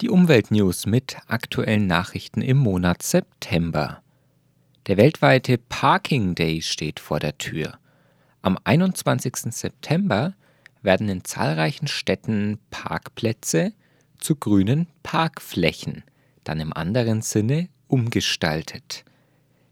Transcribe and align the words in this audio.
Die 0.00 0.10
Umweltnews 0.10 0.86
mit 0.86 1.16
aktuellen 1.26 1.88
Nachrichten 1.88 2.40
im 2.40 2.58
Monat 2.58 3.02
September. 3.02 4.00
Der 4.86 4.96
weltweite 4.96 5.58
Parking 5.58 6.36
Day 6.36 6.62
steht 6.62 7.00
vor 7.00 7.18
der 7.18 7.36
Tür. 7.36 7.80
Am 8.40 8.56
21. 8.62 9.52
September 9.52 10.34
werden 10.82 11.08
in 11.08 11.24
zahlreichen 11.24 11.88
Städten 11.88 12.60
Parkplätze 12.70 13.72
zu 14.18 14.36
grünen 14.36 14.86
Parkflächen, 15.02 16.04
dann 16.44 16.60
im 16.60 16.72
anderen 16.72 17.20
Sinne 17.20 17.68
umgestaltet. 17.88 19.04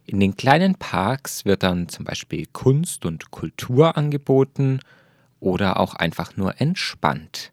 In 0.06 0.18
den 0.18 0.36
kleinen 0.36 0.74
Parks 0.74 1.44
wird 1.44 1.62
dann 1.62 1.88
zum 1.88 2.04
Beispiel 2.04 2.46
Kunst 2.52 3.06
und 3.06 3.30
Kultur 3.30 3.96
angeboten 3.96 4.80
oder 5.38 5.78
auch 5.78 5.94
einfach 5.94 6.36
nur 6.36 6.60
entspannt. 6.60 7.52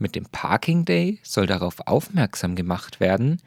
Mit 0.00 0.14
dem 0.14 0.24
Parking 0.24 0.86
Day 0.86 1.18
soll 1.22 1.44
darauf 1.46 1.86
aufmerksam 1.86 2.56
gemacht 2.56 3.00
werden, 3.00 3.42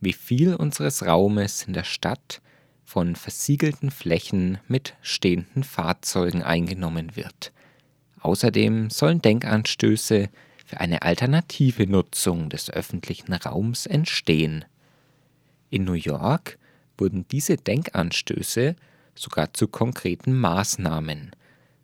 wie 0.00 0.12
viel 0.12 0.56
unseres 0.56 1.06
Raumes 1.06 1.62
in 1.62 1.74
der 1.74 1.84
Stadt 1.84 2.42
von 2.84 3.14
versiegelten 3.14 3.92
Flächen 3.92 4.58
mit 4.66 4.94
stehenden 5.00 5.62
Fahrzeugen 5.62 6.42
eingenommen 6.42 7.14
wird. 7.14 7.52
Außerdem 8.18 8.90
sollen 8.90 9.22
Denkanstöße 9.22 10.28
für 10.66 10.80
eine 10.80 11.02
alternative 11.02 11.86
Nutzung 11.86 12.48
des 12.48 12.68
öffentlichen 12.68 13.32
Raums 13.32 13.86
entstehen. 13.86 14.64
In 15.70 15.84
New 15.84 15.92
York 15.92 16.58
wurden 16.98 17.28
diese 17.30 17.56
Denkanstöße 17.56 18.74
sogar 19.14 19.54
zu 19.54 19.68
konkreten 19.68 20.36
Maßnahmen. 20.36 21.30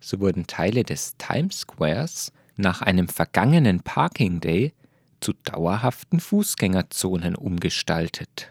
So 0.01 0.19
wurden 0.19 0.48
Teile 0.48 0.82
des 0.82 1.16
Times 1.19 1.60
Squares 1.60 2.32
nach 2.59 2.83
einem 2.83 3.09
vergangenen 3.09 3.80
Parking 3.80 4.41
Day 4.41 4.75
zu 5.21 5.33
dauerhaften 5.33 6.21
Fußgängerzonen 6.21 7.35
umgestaltet. 7.35 8.51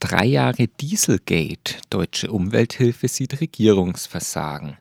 Drei 0.00 0.24
Jahre 0.26 0.68
Dieselgate, 0.68 1.76
deutsche 1.90 2.30
Umwelthilfe 2.30 3.08
sieht 3.08 3.40
Regierungsversagen. 3.40 4.76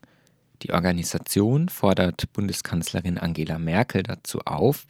Die 0.64 0.72
Organisation 0.72 1.70
fordert 1.70 2.32
Bundeskanzlerin 2.34 3.18
Angela 3.18 3.60
Merkel 3.60 4.04
dazu 4.04 4.40
auf, 4.46 4.86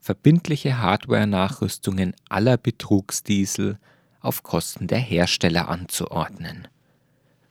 verbindliche 0.00 0.78
Hardware-Nachrüstungen 0.78 2.14
aller 2.28 2.56
Betrugsdiesel 2.56 3.78
auf 4.20 4.42
Kosten 4.42 4.86
der 4.86 4.98
Hersteller 4.98 5.68
anzuordnen. 5.68 6.68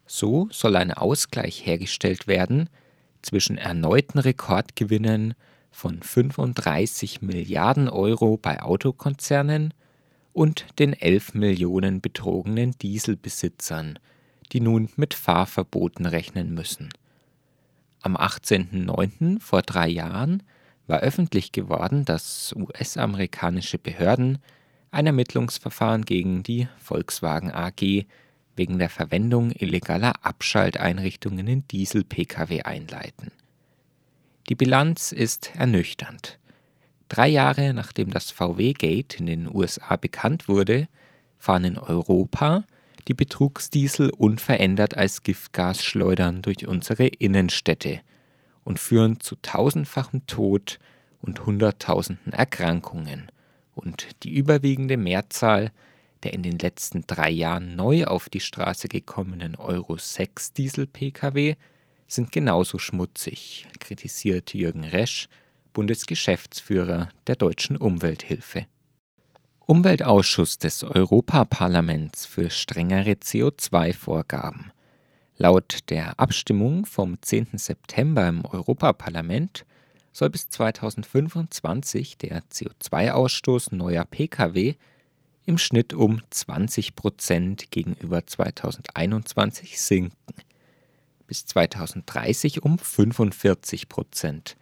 So 0.05 0.47
soll 0.51 0.75
ein 0.75 0.91
Ausgleich 0.91 1.65
hergestellt 1.65 2.27
werden 2.27 2.69
zwischen 3.23 3.57
erneuten 3.57 4.19
Rekordgewinnen 4.19 5.33
von 5.71 6.01
35 6.01 7.21
Milliarden 7.21 7.89
Euro 7.89 8.37
bei 8.37 8.61
Autokonzernen 8.61 9.73
und 10.33 10.65
den 10.79 10.93
11 10.93 11.33
Millionen 11.33 12.01
betrogenen 12.01 12.71
Dieselbesitzern, 12.81 13.97
die 14.51 14.59
nun 14.59 14.89
mit 14.95 15.13
Fahrverboten 15.13 16.05
rechnen 16.05 16.53
müssen. 16.53 16.89
Am 18.01 18.15
18.09. 18.15 19.39
vor 19.39 19.61
drei 19.61 19.87
Jahren 19.87 20.43
war 20.87 20.99
öffentlich 20.99 21.51
geworden, 21.51 22.05
dass 22.05 22.53
US-amerikanische 22.55 23.77
Behörden 23.77 24.39
ein 24.91 25.07
Ermittlungsverfahren 25.07 26.03
gegen 26.03 26.43
die 26.43 26.67
Volkswagen 26.77 27.51
AG 27.51 28.05
wegen 28.55 28.79
der 28.79 28.89
Verwendung 28.89 29.51
illegaler 29.51 30.13
Abschalteinrichtungen 30.25 31.47
in 31.47 31.67
Diesel-Pkw 31.67 32.61
einleiten. 32.63 33.31
Die 34.49 34.55
Bilanz 34.55 35.11
ist 35.11 35.51
ernüchternd. 35.55 36.39
Drei 37.09 37.27
Jahre 37.27 37.73
nachdem 37.73 38.11
das 38.11 38.31
VW-Gate 38.31 39.19
in 39.19 39.25
den 39.25 39.53
USA 39.53 39.95
bekannt 39.95 40.47
wurde, 40.47 40.87
fahren 41.37 41.65
in 41.65 41.77
Europa 41.77 42.63
die 43.07 43.13
Betrugsdiesel 43.13 44.09
unverändert 44.11 44.95
als 44.95 45.23
Giftgas 45.23 45.83
schleudern 45.83 46.41
durch 46.41 46.67
unsere 46.67 47.07
Innenstädte 47.07 47.99
und 48.63 48.79
führen 48.79 49.19
zu 49.19 49.35
tausendfachem 49.41 50.25
Tod 50.25 50.79
und 51.21 51.45
hunderttausenden 51.45 52.33
Erkrankungen. 52.33 53.29
Und 53.75 54.23
die 54.23 54.33
überwiegende 54.33 54.97
Mehrzahl 54.97 55.71
der 56.23 56.33
in 56.33 56.43
den 56.43 56.57
letzten 56.57 57.05
drei 57.05 57.29
Jahren 57.29 57.75
neu 57.75 58.05
auf 58.05 58.29
die 58.29 58.39
Straße 58.39 58.87
gekommenen 58.87 59.55
Euro 59.55 59.97
6 59.97 60.53
Diesel-Pkw 60.53 61.55
sind 62.07 62.31
genauso 62.31 62.77
schmutzig, 62.79 63.67
kritisiert 63.79 64.53
Jürgen 64.53 64.83
Resch, 64.83 65.27
Bundesgeschäftsführer 65.73 67.09
der 67.27 67.35
Deutschen 67.35 67.77
Umwelthilfe. 67.77 68.67
Umweltausschuss 69.65 70.57
des 70.57 70.83
Europaparlaments 70.83 72.25
für 72.25 72.49
strengere 72.49 73.11
CO2-Vorgaben. 73.13 74.71
Laut 75.37 75.89
der 75.89 76.19
Abstimmung 76.19 76.85
vom 76.85 77.21
10. 77.21 77.57
September 77.57 78.27
im 78.27 78.45
Europaparlament 78.45 79.65
soll 80.11 80.29
bis 80.29 80.49
2025 80.49 82.17
der 82.17 82.43
CO2-Ausstoß 82.43 83.73
neuer 83.75 84.05
Pkw 84.05 84.75
im 85.45 85.57
Schnitt 85.57 85.93
um 85.93 86.21
20 86.29 86.95
Prozent 86.95 87.71
gegenüber 87.71 88.25
2021 88.25 89.79
sinken, 89.79 90.35
bis 91.27 91.45
2030 91.45 92.63
um 92.63 92.77
45 92.77 93.89
Prozent. 93.89 94.55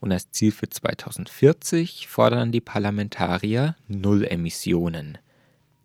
Und 0.00 0.12
als 0.12 0.30
Ziel 0.30 0.52
für 0.52 0.68
2040 0.68 2.08
fordern 2.08 2.52
die 2.52 2.60
Parlamentarier 2.60 3.76
Null 3.88 4.24
Emissionen. 4.24 5.18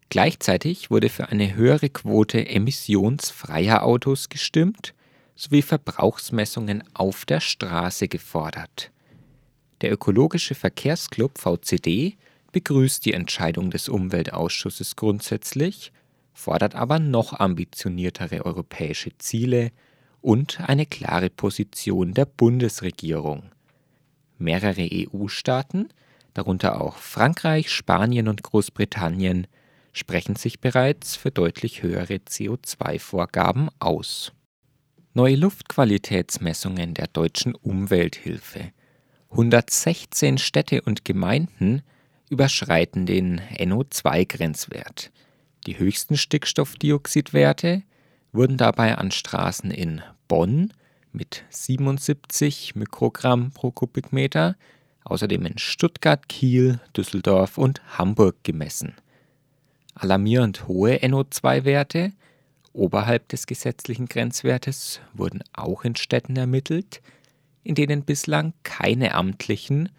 Gleichzeitig 0.10 0.90
wurde 0.90 1.10
für 1.10 1.30
eine 1.30 1.56
höhere 1.56 1.90
Quote 1.90 2.48
emissionsfreier 2.48 3.84
Autos 3.84 4.30
gestimmt 4.30 4.94
sowie 5.36 5.62
Verbrauchsmessungen 5.62 6.84
auf 6.94 7.24
der 7.26 7.40
Straße 7.40 8.10
gefordert. 8.10 8.92
Der 9.82 9.94
ökologische 9.94 10.56
Verkehrsclub 10.56 11.38
VCD 11.38 12.18
begrüßt 12.52 13.06
die 13.06 13.14
Entscheidung 13.14 13.72
des 13.72 13.90
Umweltausschusses 13.90 14.96
grundsätzlich, 14.96 15.92
fordert 16.34 16.76
aber 16.76 17.00
noch 17.00 17.34
ambitioniertere 17.34 18.46
europäische 18.46 19.18
Ziele 19.18 19.72
und 20.22 20.60
eine 20.62 20.86
klare 20.86 21.30
Position 21.30 22.14
der 22.14 22.26
Bundesregierung. 22.26 23.44
Mehrere 24.38 24.88
EU-Staaten, 24.92 25.90
darunter 26.34 26.82
auch 26.82 26.98
Frankreich, 26.98 27.72
Spanien 27.72 28.28
und 28.28 28.44
Großbritannien, 28.44 29.48
sprechen 29.92 30.36
sich 30.36 30.60
bereits 30.60 31.16
für 31.16 31.32
deutlich 31.32 31.84
höhere 31.84 32.16
CO2-Vorgaben 32.16 33.70
aus. 33.80 34.32
Neue 35.14 35.36
Luftqualitätsmessungen 35.36 36.94
der 36.94 37.08
deutschen 37.08 37.56
Umwelthilfe. 37.56 38.72
116 39.32 40.38
Städte 40.38 40.82
und 40.82 41.04
Gemeinden 41.04 41.82
überschreiten 42.30 43.06
den 43.06 43.42
NO2-Grenzwert. 43.58 45.12
Die 45.66 45.78
höchsten 45.78 46.16
Stickstoffdioxidwerte 46.16 47.84
wurden 48.32 48.58
dabei 48.58 48.98
an 48.98 49.12
Straßen 49.12 49.72
in 49.72 50.02
Bonn 50.28 50.74
mit 51.12 51.44
77 51.50 52.76
Mikrogramm 52.76 53.52
pro 53.52 53.72
Kubikmeter, 53.72 54.56
außerdem 55.04 55.46
in 55.46 55.58
Stuttgart, 55.58 56.30
Kiel, 56.30 56.80
Düsseldorf 56.96 57.58
und 57.58 57.82
Hamburg 57.98 58.44
gemessen. 58.44 58.94
Alarmierend 59.96 60.68
hohe 60.68 60.98
NO2-Werte 60.98 62.14
oberhalb 62.74 63.28
des 63.30 63.48
gesetzlichen 63.48 64.06
Grenzwertes 64.06 65.02
wurden 65.14 65.42
auch 65.54 65.84
in 65.84 65.96
Städten 65.96 66.38
ermittelt, 66.38 67.02
in 67.64 67.76
denen 67.76 68.04
bislang 68.04 68.54
keine 68.64 69.14
amtlichen 69.14 69.90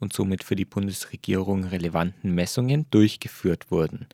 und 0.00 0.12
somit 0.12 0.44
für 0.44 0.56
die 0.56 0.64
Bundesregierung 0.64 1.64
relevanten 1.64 2.34
Messungen 2.34 2.86
durchgeführt 2.90 3.70
wurden. 3.70 4.06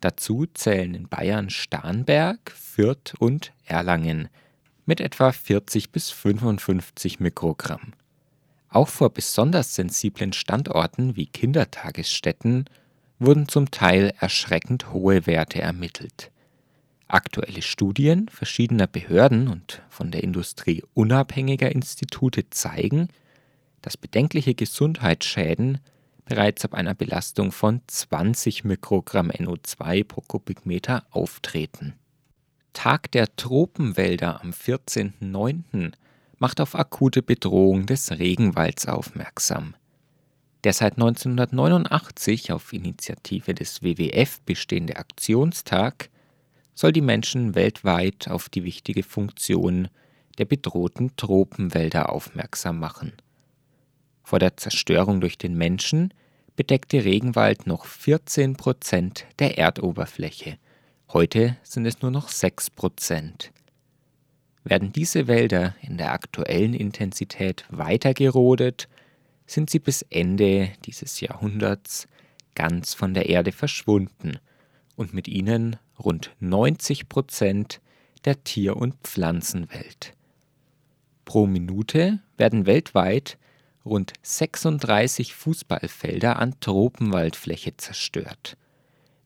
Dazu 0.00 0.46
zählen 0.54 0.94
in 0.94 1.08
Bayern 1.08 1.50
Starnberg, 1.50 2.50
Fürth 2.52 3.14
und 3.18 3.52
Erlangen 3.64 4.28
mit 4.86 5.00
etwa 5.00 5.32
40 5.32 5.90
bis 5.90 6.10
55 6.10 7.20
Mikrogramm. 7.20 7.92
Auch 8.70 8.88
vor 8.88 9.10
besonders 9.10 9.74
sensiblen 9.74 10.32
Standorten 10.32 11.16
wie 11.16 11.26
Kindertagesstätten 11.26 12.66
wurden 13.18 13.48
zum 13.48 13.70
Teil 13.70 14.12
erschreckend 14.20 14.92
hohe 14.92 15.26
Werte 15.26 15.60
ermittelt. 15.60 16.30
Aktuelle 17.08 17.62
Studien 17.62 18.28
verschiedener 18.28 18.86
Behörden 18.86 19.48
und 19.48 19.82
von 19.88 20.10
der 20.10 20.22
Industrie 20.22 20.84
unabhängiger 20.94 21.72
Institute 21.72 22.50
zeigen, 22.50 23.08
dass 23.82 23.96
bedenkliche 23.96 24.54
Gesundheitsschäden 24.54 25.78
bereits 26.24 26.64
ab 26.64 26.74
einer 26.74 26.94
Belastung 26.94 27.52
von 27.52 27.80
20 27.86 28.64
Mikrogramm 28.64 29.30
NO2 29.30 30.04
pro 30.04 30.20
Kubikmeter 30.20 31.04
auftreten. 31.10 31.94
Tag 32.74 33.10
der 33.12 33.34
Tropenwälder 33.34 34.40
am 34.42 34.50
14.09. 34.50 35.92
macht 36.38 36.60
auf 36.60 36.74
akute 36.74 37.22
Bedrohung 37.22 37.86
des 37.86 38.10
Regenwalds 38.12 38.86
aufmerksam. 38.86 39.74
Der 40.64 40.72
seit 40.72 40.94
1989 40.94 42.52
auf 42.52 42.72
Initiative 42.72 43.54
des 43.54 43.82
WWF 43.82 44.40
bestehende 44.42 44.96
Aktionstag 44.96 46.10
soll 46.74 46.92
die 46.92 47.00
Menschen 47.00 47.54
weltweit 47.54 48.28
auf 48.28 48.48
die 48.48 48.64
wichtige 48.64 49.02
Funktion 49.02 49.88
der 50.38 50.44
bedrohten 50.44 51.16
Tropenwälder 51.16 52.12
aufmerksam 52.12 52.78
machen. 52.78 53.12
Vor 54.28 54.38
der 54.38 54.58
Zerstörung 54.58 55.22
durch 55.22 55.38
den 55.38 55.54
Menschen 55.56 56.12
bedeckte 56.54 57.02
Regenwald 57.02 57.66
noch 57.66 57.86
14 57.86 58.56
Prozent 58.56 59.24
der 59.38 59.56
Erdoberfläche. 59.56 60.58
Heute 61.14 61.56
sind 61.62 61.86
es 61.86 62.02
nur 62.02 62.10
noch 62.10 62.28
6 62.28 62.68
Prozent. 62.68 63.52
Werden 64.64 64.92
diese 64.92 65.28
Wälder 65.28 65.76
in 65.80 65.96
der 65.96 66.12
aktuellen 66.12 66.74
Intensität 66.74 67.64
weiter 67.70 68.12
gerodet, 68.12 68.90
sind 69.46 69.70
sie 69.70 69.78
bis 69.78 70.02
Ende 70.10 70.72
dieses 70.84 71.22
Jahrhunderts 71.22 72.06
ganz 72.54 72.92
von 72.92 73.14
der 73.14 73.30
Erde 73.30 73.52
verschwunden 73.52 74.38
und 74.94 75.14
mit 75.14 75.26
ihnen 75.26 75.76
rund 75.98 76.32
90 76.40 77.08
Prozent 77.08 77.80
der 78.26 78.44
Tier- 78.44 78.76
und 78.76 78.94
Pflanzenwelt. 79.04 80.12
Pro 81.24 81.46
Minute 81.46 82.18
werden 82.36 82.66
weltweit 82.66 83.38
rund 83.88 84.12
36 84.22 85.34
Fußballfelder 85.34 86.38
an 86.38 86.54
Tropenwaldfläche 86.60 87.76
zerstört. 87.76 88.56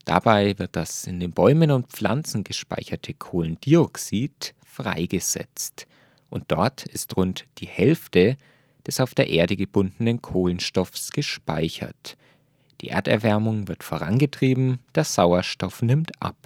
Dabei 0.05 0.59
wird 0.59 0.75
das 0.77 1.07
in 1.07 1.21
den 1.21 1.33
Bäumen 1.33 1.71
und 1.71 1.89
Pflanzen 1.89 2.45
gespeicherte 2.45 3.15
Kohlendioxid 3.15 4.55
freigesetzt, 4.65 5.87
und 6.31 6.45
dort 6.49 6.87
ist 6.87 7.17
rund 7.17 7.45
die 7.59 7.67
Hälfte 7.67 8.39
des 8.87 9.01
auf 9.01 9.15
der 9.15 9.29
Erde 9.29 9.57
gebundenen 9.57 10.23
Kohlenstoffs 10.23 11.11
gespeichert. 11.13 12.17
Die 12.81 12.89
Erderwärmung 12.89 13.69
wird 13.69 13.85
vorangetrieben, 13.85 14.81
der 14.95 15.05
Sauerstoff 15.05 15.83
nimmt 15.83 16.11
ab. 16.21 16.37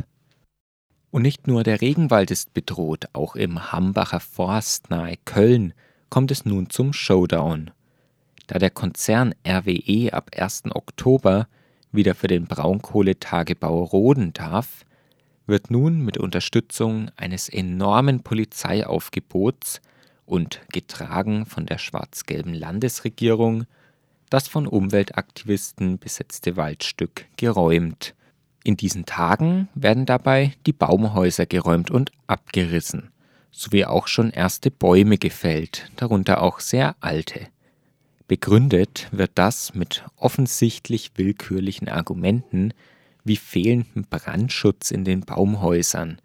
Und 1.10 1.22
nicht 1.22 1.46
nur 1.46 1.62
der 1.62 1.80
Regenwald 1.80 2.30
ist 2.30 2.52
bedroht, 2.52 3.06
auch 3.14 3.36
im 3.36 3.72
Hambacher 3.72 4.20
Forst 4.20 4.90
nahe 4.90 5.16
Köln 5.24 5.72
kommt 6.10 6.30
es 6.30 6.44
nun 6.44 6.68
zum 6.68 6.92
Showdown. 6.92 7.70
Da 8.46 8.58
der 8.58 8.70
Konzern 8.70 9.34
RWE 9.46 10.12
ab 10.12 10.31
1. 10.37 10.64
Oktober 10.75 11.48
wieder 11.93 12.14
für 12.14 12.28
den 12.28 12.46
Braunkohletagebau 12.46 13.84
roden 13.84 14.32
darf, 14.32 14.84
wird 15.46 15.70
nun 15.70 16.00
mit 16.00 16.19
Unterstützung 16.19 17.10
eines 17.16 17.48
enormen 17.48 18.22
Polizeiaufgebots 18.22 19.81
und 20.25 20.60
getragen 20.72 21.46
von 21.46 21.66
der 21.66 21.78
schwarz-gelben 21.78 22.54
Landesregierung 22.54 23.66
das 24.31 24.49
von 24.49 24.66
Umweltaktivisten 24.66 25.99
besetzte 25.99 26.56
Waldstück 26.56 27.26
geräumt. 27.37 28.14
In 28.64 28.76
diesen 28.76 29.06
Tagen 29.06 29.69
werden 29.75 30.06
dabei 30.06 30.52
die 30.66 30.72
Baumhäuser 30.72 31.46
geräumt 31.46 31.90
und 31.90 32.10
abgerissen, 32.26 33.12
sowie 33.52 33.84
auch 33.84 34.08
schon 34.08 34.31
erste 34.31 34.70
Bäume 34.70 35.19
gefällt, 35.19 35.90
darunter 35.96 36.42
auch 36.42 36.58
sehr 36.58 36.96
alte. 37.00 37.46
Begründet 38.28 39.08
wird 39.12 39.32
das 39.37 39.75
mit 39.75 40.05
offensichtlich 40.17 41.12
willkürlichen 41.14 41.88
Argumenten 41.88 42.73
wie 43.25 43.37
fehlendem 43.37 44.05
Brandschutz 44.08 44.90
in 44.90 45.05
den 45.05 45.20
Baumhäusern 45.20 46.20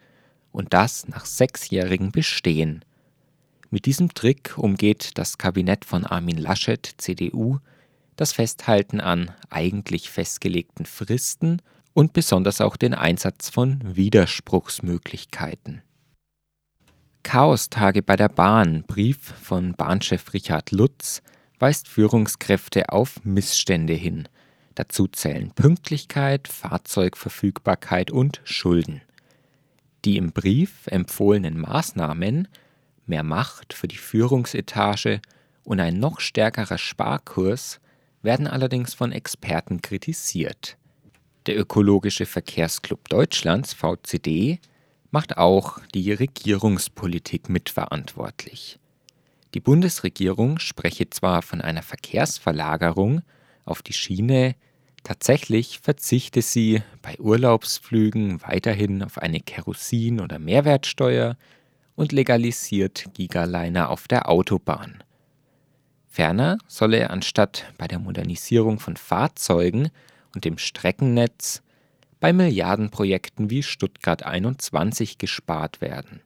und 0.51 0.73
das 0.73 1.07
nach 1.07 1.25
sechsjährigem 1.25 2.11
Bestehen. 2.11 2.83
Mit 3.69 3.85
diesem 3.85 4.13
Trick 4.13 4.57
umgeht 4.57 5.11
das 5.17 5.37
Kabinett 5.37 5.85
von 5.85 6.05
Armin 6.05 6.37
Laschet, 6.37 6.93
CDU, 6.97 7.59
das 8.15 8.33
Festhalten 8.33 8.99
an 8.99 9.31
eigentlich 9.49 10.09
festgelegten 10.09 10.85
Fristen 10.85 11.61
und 11.93 12.13
besonders 12.13 12.61
auch 12.61 12.77
den 12.77 12.93
Einsatz 12.93 13.49
von 13.49 13.79
Widerspruchsmöglichkeiten. 13.83 15.81
Chaostage 17.23 18.01
bei 18.01 18.15
der 18.15 18.29
Bahn, 18.29 18.83
Brief 18.87 19.19
von 19.19 19.73
Bahnchef 19.73 20.33
Richard 20.33 20.71
Lutz, 20.71 21.21
weist 21.61 21.87
Führungskräfte 21.87 22.89
auf 22.89 23.23
Missstände 23.23 23.93
hin. 23.93 24.27
Dazu 24.75 25.07
zählen 25.07 25.51
Pünktlichkeit, 25.51 26.47
Fahrzeugverfügbarkeit 26.47 28.09
und 28.09 28.41
Schulden. 28.43 29.01
Die 30.03 30.17
im 30.17 30.31
Brief 30.31 30.87
empfohlenen 30.87 31.59
Maßnahmen 31.59 32.47
mehr 33.05 33.23
Macht 33.23 33.73
für 33.73 33.87
die 33.87 33.97
Führungsetage 33.97 35.21
und 35.63 35.79
ein 35.79 35.99
noch 35.99 36.19
stärkerer 36.19 36.79
Sparkurs 36.79 37.79
werden 38.23 38.47
allerdings 38.47 38.95
von 38.95 39.11
Experten 39.11 39.81
kritisiert. 39.81 40.77
Der 41.45 41.59
Ökologische 41.59 42.25
Verkehrsclub 42.25 43.07
Deutschlands 43.09 43.73
VCD 43.73 44.59
macht 45.11 45.37
auch 45.37 45.79
die 45.93 46.11
Regierungspolitik 46.13 47.49
mitverantwortlich. 47.49 48.79
Die 49.53 49.59
Bundesregierung 49.59 50.59
spreche 50.59 51.09
zwar 51.09 51.41
von 51.41 51.61
einer 51.61 51.81
Verkehrsverlagerung 51.81 53.21
auf 53.65 53.81
die 53.81 53.93
Schiene, 53.93 54.55
tatsächlich 55.03 55.79
verzichte 55.79 56.41
sie 56.41 56.81
bei 57.01 57.19
Urlaubsflügen 57.19 58.41
weiterhin 58.43 59.03
auf 59.03 59.17
eine 59.17 59.39
Kerosin- 59.39 60.21
oder 60.21 60.39
Mehrwertsteuer 60.39 61.35
und 61.95 62.13
legalisiert 62.13 63.05
Gigaliner 63.13 63.89
auf 63.89 64.07
der 64.07 64.29
Autobahn. 64.29 65.03
Ferner 66.07 66.57
solle 66.67 67.09
anstatt 67.09 67.65
bei 67.77 67.87
der 67.87 67.99
Modernisierung 67.99 68.79
von 68.79 68.95
Fahrzeugen 68.95 69.89
und 70.33 70.45
dem 70.45 70.57
Streckennetz 70.57 71.61
bei 72.19 72.31
Milliardenprojekten 72.31 73.49
wie 73.49 73.63
Stuttgart 73.63 74.23
21 74.23 75.17
gespart 75.17 75.81
werden. 75.81 76.21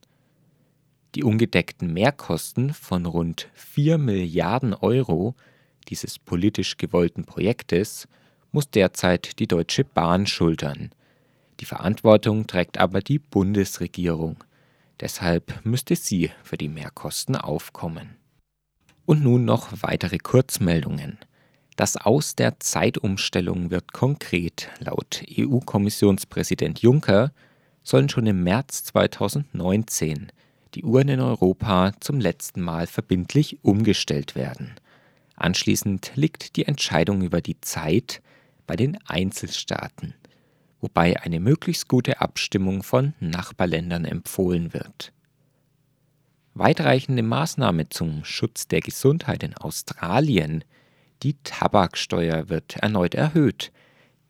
Die 1.15 1.23
ungedeckten 1.23 1.93
Mehrkosten 1.93 2.73
von 2.73 3.05
rund 3.05 3.47
4 3.53 3.97
Milliarden 3.97 4.73
Euro 4.73 5.33
dieses 5.87 6.19
politisch 6.19 6.75
gewollten 6.75 7.23
Projektes 7.23 8.09
muss 8.51 8.69
derzeit 8.69 9.39
die 9.39 9.47
Deutsche 9.47 9.85
Bahn 9.85 10.27
schultern. 10.27 10.89
Die 11.61 11.65
Verantwortung 11.65 12.47
trägt 12.47 12.79
aber 12.79 12.99
die 12.99 13.19
Bundesregierung. 13.19 14.43
Deshalb 14.99 15.65
müsste 15.65 15.95
sie 15.95 16.31
für 16.43 16.57
die 16.57 16.67
Mehrkosten 16.67 17.37
aufkommen. 17.37 18.17
Und 19.05 19.23
nun 19.23 19.45
noch 19.45 19.69
weitere 19.81 20.17
Kurzmeldungen. 20.17 21.17
Das 21.77 21.95
Aus 21.95 22.35
der 22.35 22.59
Zeitumstellung 22.59 23.71
wird 23.71 23.93
konkret. 23.93 24.69
Laut 24.79 25.23
EU-Kommissionspräsident 25.37 26.79
Juncker 26.79 27.31
sollen 27.83 28.09
schon 28.09 28.27
im 28.27 28.43
März 28.43 28.83
2019 28.85 30.31
die 30.75 30.83
Uhren 30.83 31.07
in 31.07 31.21
Europa 31.21 31.93
zum 32.01 32.19
letzten 32.19 32.61
Mal 32.61 32.85
verbindlich 32.85 33.63
umgestellt 33.63 34.35
werden. 34.35 34.75
Anschließend 35.35 36.11
liegt 36.15 36.57
die 36.57 36.65
Entscheidung 36.65 37.21
über 37.21 37.41
die 37.41 37.59
Zeit 37.61 38.21
bei 38.67 38.75
den 38.75 38.97
Einzelstaaten, 39.05 40.13
wobei 40.81 41.21
eine 41.21 41.39
möglichst 41.39 41.87
gute 41.87 42.19
Abstimmung 42.19 42.83
von 42.83 43.13
Nachbarländern 43.19 44.05
empfohlen 44.05 44.73
wird. 44.73 45.13
Weitreichende 46.53 47.23
Maßnahme 47.23 47.89
zum 47.89 48.23
Schutz 48.23 48.67
der 48.67 48.79
Gesundheit 48.79 49.43
in 49.43 49.55
Australien. 49.55 50.63
Die 51.23 51.35
Tabaksteuer 51.43 52.49
wird 52.49 52.77
erneut 52.77 53.13
erhöht. 53.13 53.71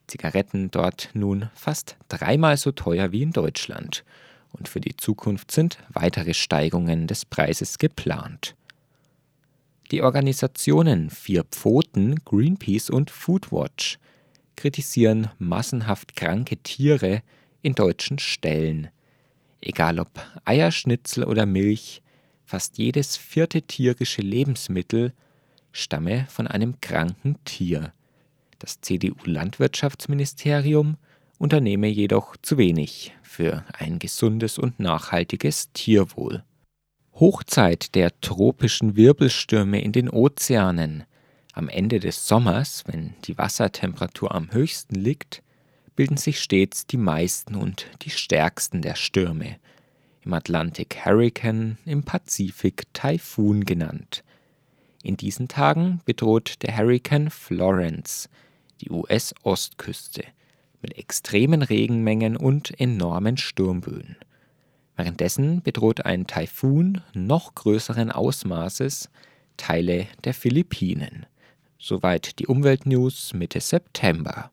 Zigaretten 0.08 0.70
dort 0.70 1.10
nun 1.14 1.50
fast 1.54 1.96
dreimal 2.08 2.56
so 2.56 2.72
teuer 2.72 3.12
wie 3.12 3.22
in 3.22 3.32
Deutschland 3.32 4.04
und 4.58 4.68
für 4.68 4.80
die 4.80 4.96
Zukunft 4.96 5.50
sind 5.50 5.78
weitere 5.92 6.34
Steigungen 6.34 7.06
des 7.06 7.24
Preises 7.24 7.78
geplant. 7.78 8.54
Die 9.90 10.02
Organisationen 10.02 11.10
Vier 11.10 11.44
Pfoten, 11.44 12.16
Greenpeace 12.24 12.90
und 12.90 13.10
Foodwatch 13.10 13.98
kritisieren 14.56 15.30
massenhaft 15.38 16.16
kranke 16.16 16.56
Tiere 16.56 17.22
in 17.62 17.74
deutschen 17.74 18.18
Ställen. 18.18 18.88
Egal 19.60 20.00
ob 20.00 20.08
Eierschnitzel 20.44 21.24
oder 21.24 21.46
Milch, 21.46 22.02
fast 22.44 22.78
jedes 22.78 23.16
vierte 23.16 23.62
tierische 23.62 24.22
Lebensmittel 24.22 25.12
stamme 25.72 26.26
von 26.28 26.46
einem 26.46 26.80
kranken 26.80 27.36
Tier. 27.44 27.92
Das 28.58 28.80
CDU-Landwirtschaftsministerium 28.80 30.96
unternehme 31.38 31.88
jedoch 31.88 32.36
zu 32.42 32.58
wenig 32.58 33.12
für 33.22 33.64
ein 33.72 33.98
gesundes 33.98 34.58
und 34.58 34.80
nachhaltiges 34.80 35.72
Tierwohl. 35.72 36.44
Hochzeit 37.14 37.94
der 37.94 38.18
tropischen 38.20 38.96
Wirbelstürme 38.96 39.80
in 39.80 39.92
den 39.92 40.10
Ozeanen. 40.10 41.04
Am 41.52 41.68
Ende 41.68 42.00
des 42.00 42.28
Sommers, 42.28 42.84
wenn 42.86 43.14
die 43.24 43.38
Wassertemperatur 43.38 44.34
am 44.34 44.52
höchsten 44.52 44.94
liegt, 44.94 45.42
bilden 45.94 46.18
sich 46.18 46.40
stets 46.40 46.86
die 46.86 46.98
meisten 46.98 47.54
und 47.54 47.86
die 48.02 48.10
stärksten 48.10 48.82
der 48.82 48.94
Stürme. 48.94 49.56
Im 50.22 50.34
Atlantik 50.34 51.06
Hurrikan, 51.06 51.78
im 51.86 52.02
Pazifik 52.02 52.84
Taifun 52.92 53.64
genannt. 53.64 54.22
In 55.02 55.16
diesen 55.16 55.48
Tagen 55.48 56.00
bedroht 56.04 56.62
der 56.62 56.76
Hurrikan 56.76 57.30
Florence 57.30 58.28
die 58.82 58.90
US-Ostküste 58.90 60.24
mit 60.82 60.96
extremen 60.98 61.62
Regenmengen 61.62 62.36
und 62.36 62.78
enormen 62.78 63.36
Sturmböen. 63.36 64.16
Währenddessen 64.96 65.62
bedroht 65.62 66.06
ein 66.06 66.26
Taifun 66.26 67.02
noch 67.12 67.54
größeren 67.54 68.10
Ausmaßes 68.10 69.10
Teile 69.56 70.06
der 70.24 70.34
Philippinen. 70.34 71.26
Soweit 71.78 72.38
die 72.38 72.46
Umweltnews 72.46 73.34
Mitte 73.34 73.60
September. 73.60 74.50